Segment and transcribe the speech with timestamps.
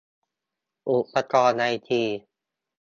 [0.89, 2.03] อุปกรณ์ไอที